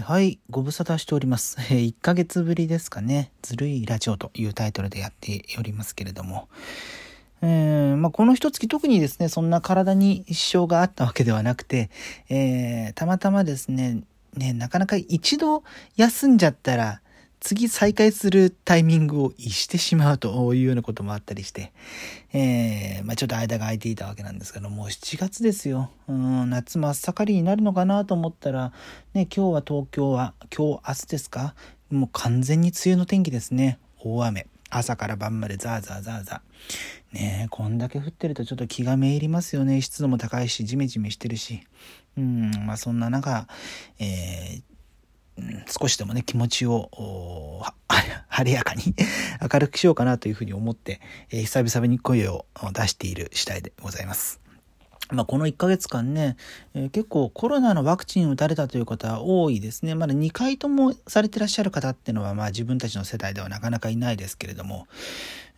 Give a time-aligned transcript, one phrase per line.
[0.00, 1.58] はい、ご無沙汰しております。
[1.70, 3.30] え1ヶ月ぶりですかね。
[3.42, 6.48] ずるいラジオというタイトルでやっておりますけれども。
[7.42, 11.90] えーまあ、この一月特にですね、そんな体に支障があったわけではなくて、
[12.30, 14.02] えーたまたまですね、
[14.34, 15.62] ね、なかなか一度
[15.96, 17.01] 休んじゃったら、
[17.44, 21.72] 次再開するタイミングを逸してしまうというようなこともあったりして、
[22.32, 28.72] えーまあ、ちょっと間が空いていたわけなんですけどもう7月ですよ、うん、夏真っ盛りになるのかなと思ったら、
[29.12, 31.54] ね、今日は東京は今日明日ですか？
[31.90, 33.78] もう完全に梅雨の天気ですね。
[33.98, 34.46] 大雨。
[34.70, 37.16] 朝から晩までザーザーザーザー。
[37.16, 39.82] ねえこんだけ降ってるとちょっと気がめいりますよね。
[39.82, 41.60] 湿度も高いしジメジメしてるし。
[42.16, 43.46] うんまあそんな中、
[43.98, 44.62] えー
[45.38, 46.90] うん少しでもね気持ちを
[48.28, 48.82] 晴れやかに
[49.52, 51.00] 明るくしようかなというふうに思って、
[51.30, 54.40] えー久々に声を出している次第でございます。
[55.10, 56.36] まあ、この1ヶ月間ね、
[56.74, 59.94] えー結構コロナのワクチンを打たれたという方は多いですね。
[59.94, 64.86] まだ2回ともされてらっしゃる方っていうのは、まあ自分たちの世代ではなかなかいないですけれども、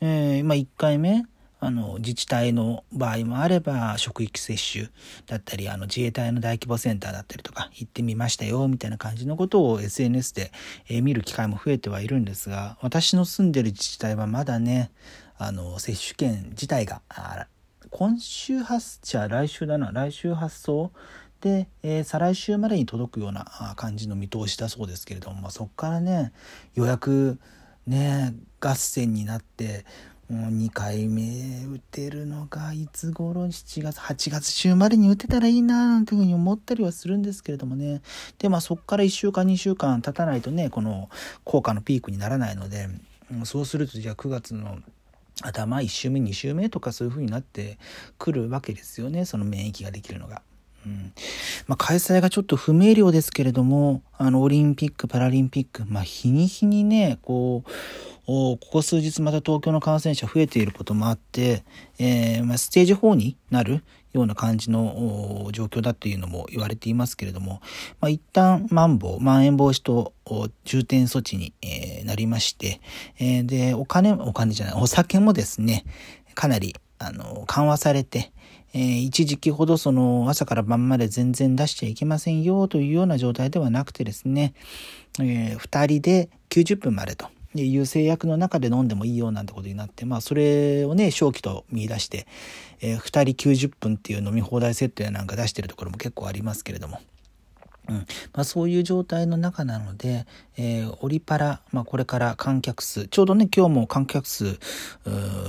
[0.00, 1.24] えーまあ1回目、
[1.64, 4.88] あの自治体の場合もあれば職域接種
[5.26, 10.52] だったりあの自衛隊の大規模センターだったりとか行ってみましたよみたいな感じのことを SNS で、
[10.88, 14.90] え見る機会も増えてはいるんですが私の住んでる自治体はまだね
[15.38, 17.46] あの接種券自体があ
[17.90, 20.92] 今週発じゃあ来週だな来週発送
[21.40, 26.32] で、えー再来週までに届くような感じの見通しだそうですけれども、まあ、そこからね
[26.74, 27.38] 予約
[27.86, 29.84] ね合戦になって
[30.30, 38.00] もう2回目打てるのがいつ頃？7月8月週までに打てたらいいななんていうふうに思ったりはするんですけれどもね
[38.38, 41.10] でまあそこから1週間2週間経たないとねこの
[41.44, 42.88] 効果のピークにならないので
[43.44, 44.78] そうするとじゃあ9月の
[45.42, 47.78] 頭1週目2週目とかそういう風になって
[48.18, 50.42] くるわけですよねその免疫ができるのが。
[50.86, 51.12] うん。
[51.66, 57.70] まあ、開催がちょっと不明瞭ですけれどもあのオリンピック・パラリンピック、まあ、日に日にねこう
[58.26, 61.62] ここ数日また東京の感染者増えていることもあって、
[61.98, 63.84] えーまあ、ステージ4になる
[64.14, 67.60] ような感じの状況だっていうのも言われていますけれども、
[68.00, 70.12] まあ、一旦まん防まん延防止等
[70.64, 72.80] 重点措置に、えーなりまして、
[73.18, 75.84] えーでお金お金じゃないお酒もですね
[76.34, 78.32] かなりあの緩和されて、
[78.74, 84.54] えー一時期ほどその朝から晩まで全然出しちゃいけませんよというような状態ではなくてですね、
[85.20, 87.28] え2人で90分までと。
[87.56, 92.26] いう制約の中で飲んでもいいよなんてことになって、まあそれをね、正気と見出して、
[92.80, 97.00] え2人90分っていう飲み放題セットやなんか出してるところも結構ありますけれども。
[97.88, 97.96] うん。
[97.96, 104.58] まあ、そういう状態の中なので、えーオリパラ、まあ、これから観客数、ちょうどね、今日も観客数、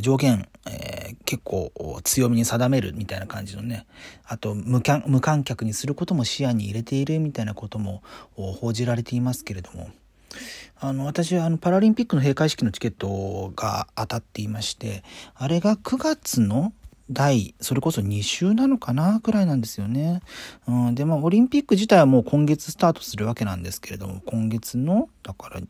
[0.00, 1.72] 上限、えー結構
[2.04, 3.86] 強めに定めるみたいな感じのね、
[4.24, 8.02] あと無観無観客にすることも視野に入れているみたいなことも
[8.34, 9.90] 報じられていますけれども、
[10.80, 15.02] あの私はあのパラリンピックの閉会式のチケットが当たっていまして
[15.34, 16.72] あれが9月の
[17.10, 20.22] 第それこそ2週なのかなくらいなんですよね。
[20.68, 25.60] うん、でまあオリンピック自体はもう今月スタートするわけなんですけれども今月のだから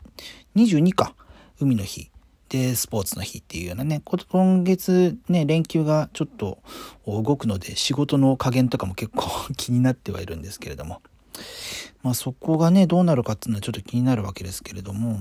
[0.55, 1.15] 22か
[1.59, 2.11] 海の日
[2.49, 6.59] でスポーツの日っていうようなね今月ね連休がちょっと
[7.07, 9.27] 動くので仕事の加減とかも結構
[9.57, 11.01] 気になってはいるんですけれども。
[12.03, 15.19] まあそこがねどうなるかっていうのはちょっと気になるわけですけれども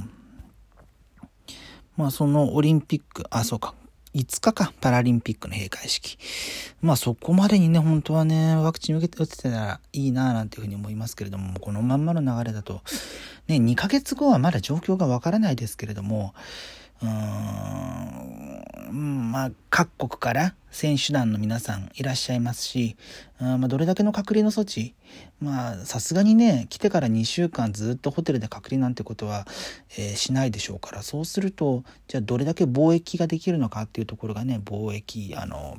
[1.96, 3.74] まあそのオリンピックあそうか
[4.14, 6.18] 5日かパラリンピックの閉会式。
[6.82, 12.80] まあそこまでにね本当はねワクチン受けて打ってたらいいななんていうふうに思いますけれどもこのまんまの流れだと
[13.46, 16.34] ね2ヶ月後はまだ状況がわからないですけれども
[17.02, 22.96] うーんまあ各国から選手団の皆さんいらっしゃいますし、
[23.38, 24.94] あまあ、どれだけの隔離の措置
[25.40, 29.46] まあさすがにね来てから2週間ずっとホテルで隔離なんてことは、
[29.98, 35.78] えーしないでしょうからそうするとじゃあどれだけ貿易ができるのかっていうところがね貿易あの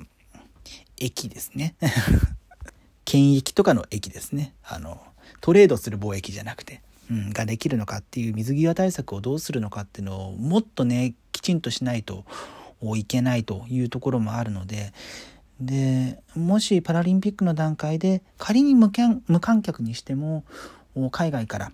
[0.98, 1.76] 駅ですね。
[3.06, 4.54] 検疫とかの駅ですね。
[4.64, 5.02] あの
[5.42, 6.82] トレードする貿易じゃなくて、
[7.12, 12.24] うん、ができるのかっていう水際対策をどうするのかっていうのをもっとねきちんとしないと
[12.96, 14.94] いけないというところもあるので
[15.60, 20.46] でもしパラリンピックの段階で仮に無観客にしても
[21.12, 21.72] 海外から、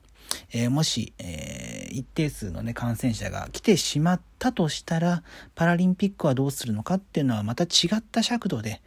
[0.51, 1.56] えーもし、えー
[1.91, 5.23] 一定数の、ね、感染者が来てしまったとしたら
[5.55, 7.67] パラリンピックはどうするのかっていうのはまた違
[7.97, 8.81] った尺度で、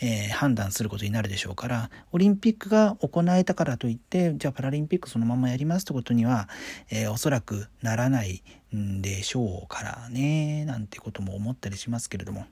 [0.00, 6.48] えー判断することになるでしょうからオリンピックが行えたからといってじゃあパラリンピックそのままやりますってことには、
[6.90, 8.42] えーおそらくならない
[8.74, 12.46] んでしょうからねなんてことも思ったりしますけれども。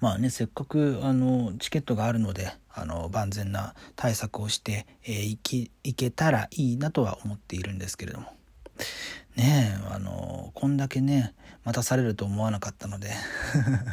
[0.00, 8.39] まあね、せっかく、あの、チケットがあるので、あの、万全な対策をして、えー、けたらいいなとは思っているんですけれども。
[9.36, 11.34] ねえ、あの、こんだけね、
[11.64, 13.10] 待たされると思わなかったので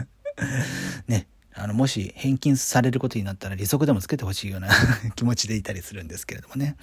[1.07, 4.69] ね、あの、もし返金されることになったら利息でもつけてほしいような
[5.15, 6.75] 気持ちでいたりするんですけれどもね。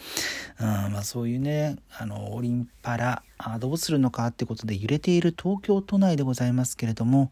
[0.59, 7.31] うん、まあそういうね、あの、オリンパラ、あどうするのかってことで揺れている東京都内でございますけれども、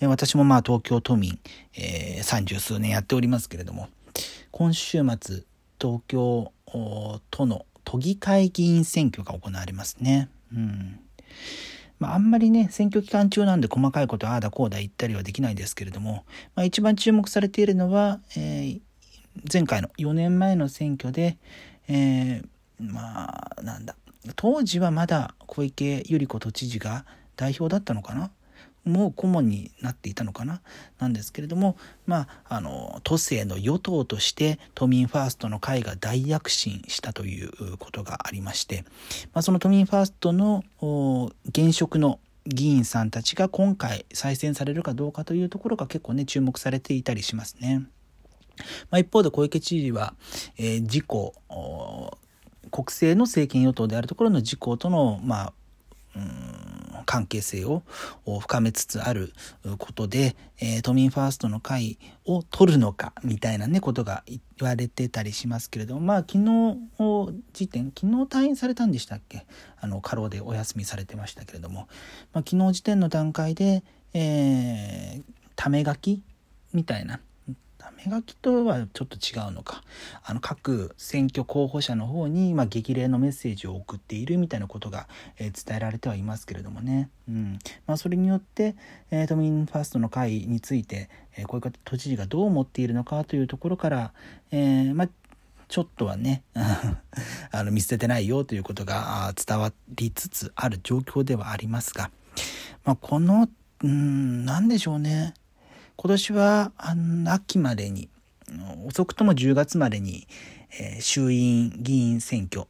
[0.00, 1.38] え私もまあ東京都民、
[1.74, 3.88] え三、十数年やっておりますけれども、
[4.50, 5.44] 今週末、
[5.80, 6.52] 東京
[7.30, 10.28] 都の都議会議員選挙が行われますね。
[10.54, 11.00] うん。
[11.98, 18.80] まあ、あんまりね、選挙期間中なんで細かいことああだこうだ言ったりはできないですけれども、まあ、一番注目されているのは、えー、
[19.52, 21.36] 前回の4年前の選挙で、
[21.88, 22.44] えー、
[22.80, 23.96] まあ、なんだ、
[24.36, 27.04] 当時はまだ小池百合子都知事が
[27.34, 28.30] 代表だったのかな
[28.84, 30.62] もう顧問になっていたのかな？
[30.98, 38.84] なんですけれども、まあ、あの、都政の与党として都民ファーストの会が大躍進したということがありまして、
[39.32, 40.64] まあ、その都民ファーストの
[41.46, 47.82] 現職の議員さんたちが今回再選されるかどうかというところが結構ね、注目されていたりしますね。
[48.90, 50.14] まあ、一方で小池知事は、
[50.56, 51.34] えー、自公、
[52.70, 55.52] 国政の政権与党であるところの自公との、まあ、
[57.06, 57.82] 関係性を
[58.40, 59.32] 深めつつある
[59.78, 66.78] ことで、え、都民ファーストの会を取るのかみたいなねことが言われてたりしますけれどもまあ昨日
[67.52, 69.46] 時点昨日退院されたんでしたっけ？
[69.80, 71.88] あの過労でお休みされてましたけれども、
[72.32, 73.82] まあ、昨日時点の段階で、
[74.12, 75.22] えー、
[75.56, 76.22] ため書き
[76.72, 77.20] みたいな
[78.08, 79.82] 書きとはちょっと違うのか。
[80.24, 85.08] あの各選挙候補者の方に、まあ、激励のメッセージを送っているみたいなことが、
[85.38, 87.58] えー、伝えられてはいますけれどもね、うん。
[87.86, 88.76] まあ、それによって、
[89.10, 94.12] えー、都民ファーストの会について、えー、こういう都知事がどう思っているのかというところから、
[94.50, 95.08] えーまあ、
[95.68, 96.42] ちょっとはね
[97.52, 102.10] あの見捨ててないよということが伝わりつつある状況ではありますが、
[102.84, 103.48] まあ、この
[103.82, 105.32] うん何でしょうね。
[106.02, 106.72] 今年は
[107.26, 108.08] 秋までに
[108.86, 110.26] 遅くとも10月までに、
[110.80, 112.66] えー、衆院議員選挙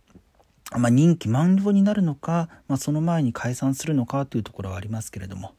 [0.72, 5.54] まあ、任期満了になるのか、まあ、その前に解散するのかというところはありますけれども、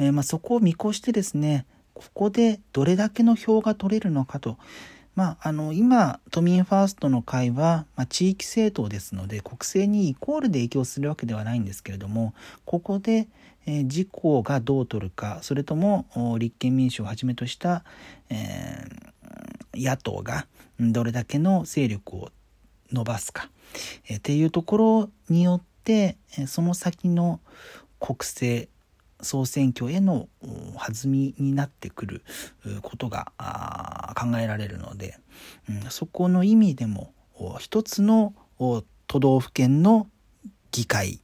[0.00, 1.64] えー、まあそこを見越してですね
[1.94, 4.58] ここでどれだけの票が取れるのかと、
[5.14, 12.32] まあ、あの今都民ファーストの会は、まあ、地域政党ですので国政にイコールで影響するわけではないんですけれども
[12.64, 13.28] ここで、
[13.66, 16.06] えー、自公がどう取るかそれとも
[16.38, 17.84] 立憲民主をはじめとした、
[18.30, 20.46] えー、野党が
[20.80, 22.30] どれだけの勢力を
[22.90, 23.50] 伸ばすか、
[24.08, 26.16] えー、っていうところによって、
[26.46, 27.40] その先の
[28.00, 28.68] 国政
[29.22, 30.28] 総選挙への
[30.76, 32.24] 弾みになってくる
[32.82, 33.32] ことが
[34.16, 35.18] 考えられるので、
[35.68, 37.14] うん、そこの意味でも
[37.58, 40.08] 一つの都道府県の
[40.70, 41.20] 議会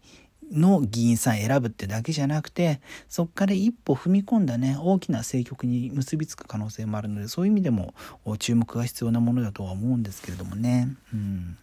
[0.50, 7.94] の議員さん選ぶってだけじゃなくてそこから一歩踏み込んだね大きな政局に結びつく可能性もあるのでそういう意味でも
[8.38, 10.88] 注目が必要なものだとは思うんですけれどもね。
[11.12, 11.58] うん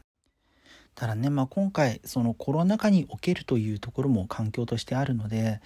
[0.95, 5.59] ただね、まあ、今回そのコロナ禍におけるというところも環境としてあるので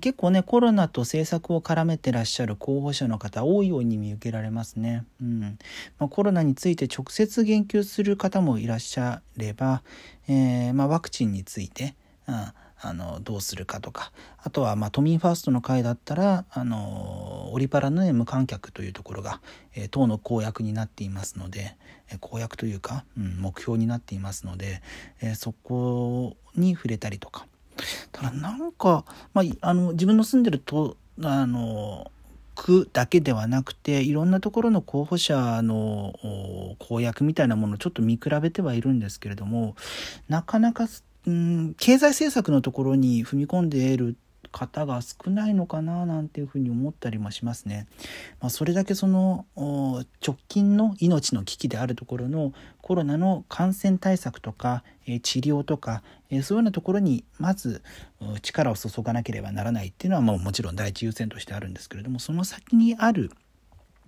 [0.00, 5.04] 結構ねコロナと政策を絡めてらっしゃる候補者の方多いように見受けられますね。
[5.20, 5.58] うん
[5.98, 9.82] まあ、コロナについて直接言及する方もいらっしゃれば、
[10.28, 11.94] えー、まあ、ワクチンについて、
[12.26, 12.52] うん
[12.88, 14.12] あのどうするかとか。
[14.38, 19.40] あとは、まあ、都民ファーストの会だったらあのオリパラの、ね、無観客というところが、
[19.74, 21.76] えー、党の公約になっていますので、
[22.10, 24.82] えー、公約というか、うん、目標になっていますので、
[25.20, 27.46] えー、そこに触れたりとか。
[28.10, 32.10] ただなんか、まあ、あの自分の住んでるとあの
[32.56, 36.14] 区だけではなくていろんなところの候補者の
[36.78, 39.76] 公約みたいなものをちょっと見比べてはいるんですけれども
[40.28, 40.88] なかなか
[41.26, 44.16] うん、経済政策のところに踏み込んでいる
[44.56, 47.86] 方が少ないのかななんていうふうに思ったりもしますね。
[48.40, 57.82] まあ、それだけその直近の命の危機であるところのコロナの感染対策とかえ治療とかえそういうようなところにまず
[58.40, 63.30] 力を注がなければならないっていうのはもうもちろん第一優先としてあるんですけれどもその先にある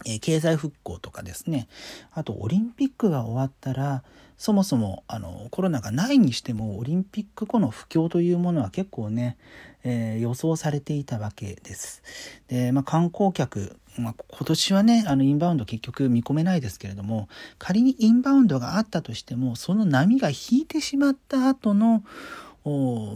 [0.05, 1.69] え経済復興とかですね
[2.13, 4.03] あとオリンピックが終わったら
[4.39, 9.37] そもそもあのコロナがないにしてもオリンピック後の不況というものは結構ね、
[9.83, 12.03] えー、予想されていたわけです。
[12.47, 17.29] で、まあ、観光客、まあ、今年はねあのインバウンド結局見込めないですけれども
[17.59, 22.05] 仮にインバウンドがあったとしてもその波が引いてしまった後の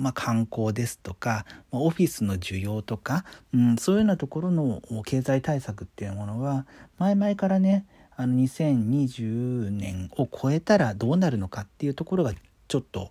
[0.01, 6.67] まあ、観光ですとかオフィスの需要とか、うん、そういうようなところの経済対策っていうものは
[6.99, 12.33] 前々からねあの2020年を超えたらどうなるのかっていうところが
[12.69, 13.11] ちょっと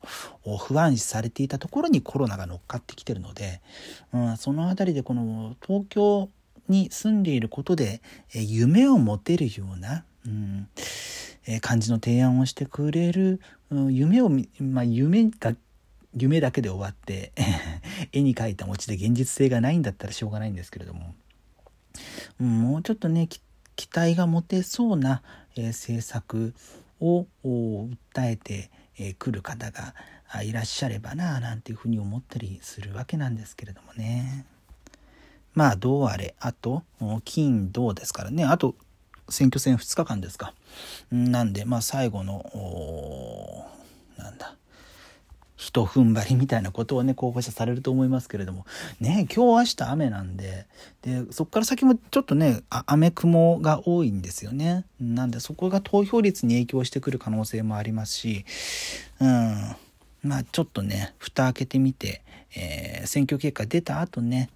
[0.60, 3.62] 不安視されていたところにコロナが乗っかってきてるので、
[4.14, 6.30] うん、その辺りでこの東京
[6.68, 10.68] に住んでいることで夢を持てるような、うん
[11.62, 15.56] 感じの提案をしてくれる、うん、夢を、まあ、夢が
[16.16, 17.32] 夢だけで終わって
[18.12, 21.16] 絵に描いた餅で現実性がないんだったらしょうがないんですけれども、
[22.40, 23.42] もうちょっとね期
[23.94, 25.22] 待が持てそうな、
[25.56, 26.54] えー、政策
[27.00, 27.88] を訴
[28.26, 29.94] えてく、えー、る方が
[30.44, 34.46] いらっしゃればななんていうふうに思ったりするわけなんですけれどもね。
[35.54, 36.84] まあどうあれあと
[37.26, 38.76] 金銅ですからねあと
[39.32, 40.54] 選挙戦2日間ですか。
[41.12, 42.46] なんで、まあ最後の、
[44.18, 44.56] なんだ、
[45.62, 48.66] 一踏ん張りみたいなことをね、候補者されると思いますけれども、
[49.00, 50.66] ね、今日明日雨なんで、
[51.04, 54.86] で、そこから先もちょっとね、雨雲が多いんですよね。
[55.00, 58.44] なんでそこが投票率に影響してくる可能性もありますし、
[59.20, 59.76] うん、
[60.24, 62.24] まあちょっとね、蓋開けてみて、
[62.56, 64.50] えー、選挙結果出た後ね、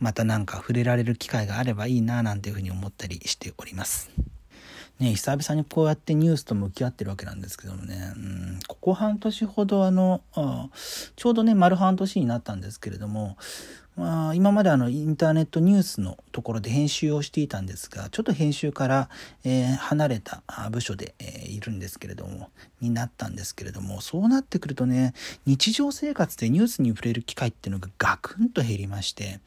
[0.00, 4.10] またなんか触れられる機会があればいいななんていうふうに思ったりしております。
[4.98, 10.70] ね、久々にこうやってニュースと向き合ってるわけなんですけどもね、うん、ここ半年ほどあのあ
[11.14, 13.36] ちょうどね丸半年になったんですけれども
[13.98, 19.08] まあ、今まであのインターネットニュースのところで編集をしていたんですがちょっと編集から、
[19.44, 22.50] えー、離れた部署で、えー、いるんですけれども
[22.80, 25.14] になったんですけれどもそうなってくるとね
[25.46, 29.40] 日常生活でニュースに触れる機会っていうのがガクンと減りまして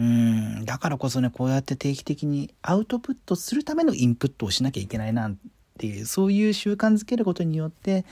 [0.00, 5.34] うんだからこそねこうやって定期的にアウトプットするためのインプットをしなきゃいけないなっ
[5.78, 8.06] ていうそういう習慣づけることによって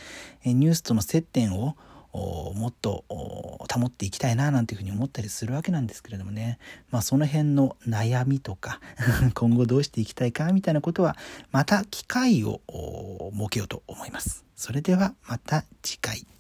[0.44, 1.74] ニュースとの接点を
[2.12, 6.58] もっと保っていきたいななんていうふうに思ったりするわけなんですけれどもね
[6.90, 8.80] まあその辺の悩みとか
[9.34, 11.16] 今後どうしていきたいかみたいなことは
[11.52, 12.60] また機会を
[13.32, 14.44] 設けようと思います。
[14.56, 16.30] それではまた次回。